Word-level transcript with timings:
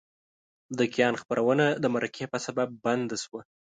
د 0.77 0.79
کیان 0.93 1.13
خپرونه 1.21 1.65
د 1.83 1.85
مرکې 1.95 2.25
په 2.31 2.37
سبب 2.45 2.67
بنده 2.83 3.17
شوه. 3.23 3.41